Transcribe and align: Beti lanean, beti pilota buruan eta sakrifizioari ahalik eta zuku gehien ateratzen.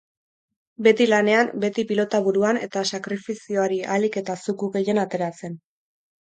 Beti 0.85 1.05
lanean, 1.09 1.51
beti 1.65 1.85
pilota 1.91 2.21
buruan 2.27 2.59
eta 2.69 2.83
sakrifizioari 2.93 3.79
ahalik 3.89 4.19
eta 4.23 4.39
zuku 4.47 4.71
gehien 4.79 5.05
ateratzen. 5.05 5.61